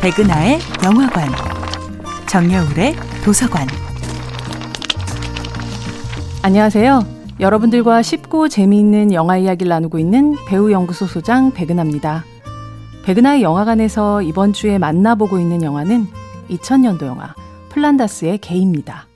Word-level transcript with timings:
백은하의 0.00 0.60
영화관, 0.82 1.28
정여울의 2.26 2.94
도서관. 3.22 3.66
안녕하세요. 6.42 7.04
여러분들과 7.38 8.00
쉽고 8.00 8.48
재미있는 8.48 9.12
영화 9.12 9.36
이야기를 9.36 9.68
나누고 9.68 9.98
있는 9.98 10.36
배우 10.48 10.72
연구소 10.72 11.06
소장 11.06 11.52
백은하입니다. 11.52 12.24
백은하의 13.04 13.42
영화관에서 13.42 14.22
이번 14.22 14.54
주에 14.54 14.78
만나보고 14.78 15.38
있는 15.38 15.62
영화는 15.62 16.06
2000년도 16.48 17.04
영화 17.04 17.34
플란다스의 17.68 18.38
개입니다. 18.38 19.06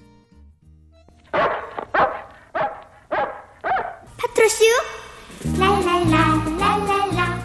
파트라슈 4.18 4.64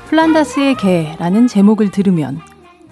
플란다스의 0.09 0.75
개라는 0.75 1.47
제목을 1.47 1.89
들으면 1.91 2.41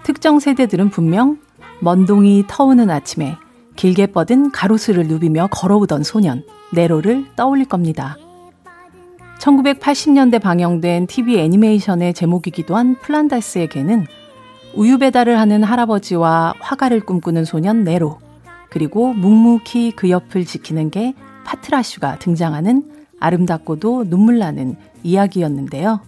특정 0.08 0.40
세대들은 0.40 0.90
분명 0.90 1.38
먼동이 1.82 2.46
터오는 2.48 2.90
아침에 2.90 3.36
길게 3.76 4.08
뻗은 4.08 4.52
가로수를 4.52 5.06
누비며 5.06 5.50
걸어오던 5.52 6.04
소년 6.04 6.46
네로를 6.72 7.26
떠올릴 7.36 7.66
겁니다. 7.66 8.16
1980년대 9.40 10.42
방영된 10.42 11.08
TV 11.08 11.40
애니메이션의 11.40 12.14
제목이기도 12.14 12.78
한 12.78 12.96
플란다스의 13.02 13.68
개는 13.68 14.06
우유 14.76 14.98
배달을 14.98 15.38
하는 15.38 15.62
할아버지와 15.62 16.54
화가를 16.62 17.02
꿈꾸는 17.02 17.44
소년 17.44 17.84
네로, 17.84 18.20
그리고 18.70 19.12
묵묵히 19.12 19.92
그 19.98 20.10
옆을 20.10 20.46
지키는 20.46 20.90
개 20.90 21.16
파트라슈가 21.44 22.18
등장하는 22.20 22.90
아름답고도 23.20 24.06
눈물 24.10 24.40
나는 24.40 24.78
이야기였는데요. 25.04 26.00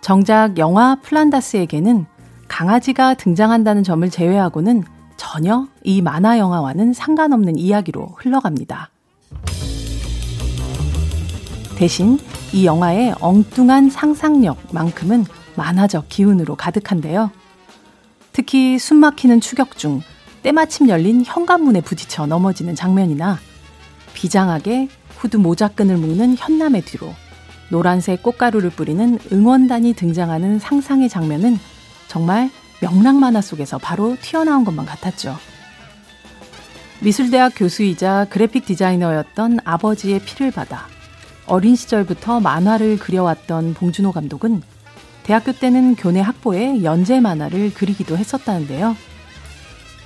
정작 0.00 0.58
영화 0.58 0.96
플란다스에게는 1.02 2.06
강아지가 2.48 3.14
등장한다는 3.14 3.82
점을 3.82 4.08
제외하고는 4.08 4.84
전혀 5.16 5.66
이 5.82 6.02
만화 6.02 6.38
영화와는 6.38 6.92
상관없는 6.92 7.58
이야기로 7.58 8.14
흘러갑니다. 8.16 8.90
대신 11.76 12.18
이 12.52 12.64
영화의 12.64 13.14
엉뚱한 13.20 13.90
상상력만큼은 13.90 15.26
만화적 15.56 16.08
기운으로 16.08 16.56
가득한데요. 16.56 17.30
특히 18.32 18.78
숨 18.78 18.98
막히는 18.98 19.40
추격 19.40 19.76
중 19.78 20.00
때마침 20.42 20.88
열린 20.88 21.22
현관문에 21.24 21.80
부딪혀 21.80 22.26
넘어지는 22.26 22.74
장면이나 22.74 23.38
비장하게 24.14 24.88
후드 25.16 25.38
모자끈을 25.38 25.96
묶는 25.96 26.36
현남의 26.38 26.82
뒤로 26.82 27.12
노란색 27.70 28.22
꽃가루를 28.22 28.70
뿌리는 28.70 29.18
응원단이 29.32 29.94
등장하는 29.94 30.58
상상의 30.58 31.08
장면은 31.08 31.58
정말 32.08 32.50
명랑 32.80 33.20
만화 33.20 33.40
속에서 33.40 33.78
바로 33.78 34.16
튀어나온 34.20 34.64
것만 34.64 34.86
같았죠. 34.86 35.36
미술대학 37.00 37.52
교수이자 37.56 38.26
그래픽 38.30 38.64
디자이너였던 38.64 39.60
아버지의 39.64 40.20
피를 40.20 40.50
받아 40.50 40.86
어린 41.46 41.76
시절부터 41.76 42.40
만화를 42.40 42.98
그려왔던 42.98 43.74
봉준호 43.74 44.12
감독은 44.12 44.62
대학교 45.22 45.52
때는 45.52 45.96
교내 45.96 46.20
학보에 46.20 46.82
연재 46.84 47.20
만화를 47.20 47.74
그리기도 47.74 48.16
했었다는데요. 48.16 48.96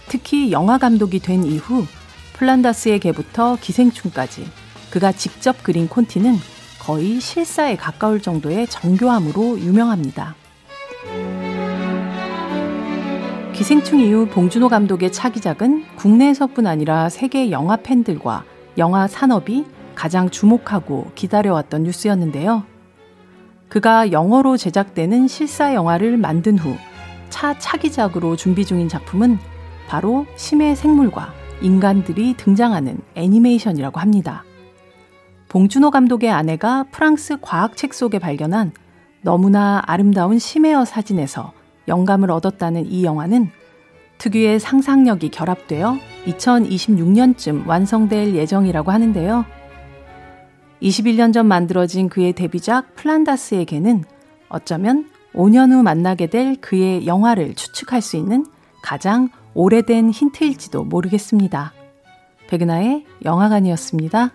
특히 0.09 0.51
영화 0.51 0.79
감독이 0.79 1.21
된 1.21 1.45
이후 1.45 1.87
플란다스의 2.35 3.01
개부터 3.01 3.57
기생충까지 3.61 4.49
그가 4.91 5.13
직접 5.13 5.63
그린 5.63 5.89
콘티는 5.89 6.37
거의 6.81 7.21
실사에 7.21 7.77
가까울 7.77 8.21
정도의 8.21 8.67
정교함으로 8.67 9.61
유명합니다. 9.61 10.35
기생충 13.61 14.01
이후 14.01 14.27
봉준호 14.27 14.71
감독의 14.71 15.13
차기작은 15.13 15.85
국내에서뿐 15.97 16.67
아니라 16.67 17.11
세계 17.11 17.51
영화 17.51 17.77
팬들과 17.77 18.43
영화 18.79 19.07
산업이 19.07 19.67
가장 19.95 20.31
주목하고 20.31 21.11
기다려왔던 21.15 21.83
뉴스였는데요. 21.83 22.65
그가 23.69 24.13
영어로 24.13 24.57
제작되는 24.57 25.29
실사 25.29 25.75
영화를 25.75 26.17
만든 26.17 26.57
후 26.57 26.75
차 27.29 27.59
차기작으로 27.59 28.35
준비 28.37 28.65
중인 28.65 28.89
작품은 28.89 29.39
바로 29.89 30.25
심해 30.37 30.75
생물과 30.75 31.35
인간들이 31.61 32.33
등장하는 32.39 32.99
애니메이션이라고 33.15 34.01
합니다. 34.01 34.43
봉준호 35.51 35.91
감독의 35.91 36.31
아내가 36.31 36.87
프랑스 36.91 37.37
과학책 37.43 37.93
속에 37.93 38.19
발견한 38.19 38.73
너무나 39.21 39.83
아름다운 39.85 40.39
심해어 40.39 40.87
사진에서 40.87 41.53
영감을 41.91 42.31
얻었다는 42.31 42.91
이 42.91 43.05
영화는 43.05 43.51
특유의 44.17 44.61
상상력이 44.61 45.31
결합되어 45.31 45.99
2026년쯤 46.27 47.67
완성될 47.67 48.35
예정이라고 48.35 48.91
하는데요. 48.91 49.45
21년 50.83 51.33
전 51.33 51.47
만들어진 51.47 52.09
그의 52.09 52.33
데뷔작 52.33 52.95
플란다스에게는 52.97 54.05
어쩌면 54.49 55.11
5년 55.35 55.73
후 55.73 55.83
만나게 55.83 56.27
될 56.27 56.57
그의 56.57 57.07
영화를 57.07 57.55
추측할 57.55 58.01
수 58.01 58.17
있는 58.17 58.47
가장 58.83 59.29
오래된 59.55 60.11
힌트일지도 60.11 60.85
모르겠습니다. 60.85 61.73
백은하의 62.49 63.05
영화관이었습니다. 63.25 64.33